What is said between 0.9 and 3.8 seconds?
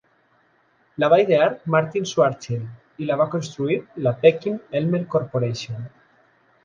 La va idear Martin Schwarzschild i la va construir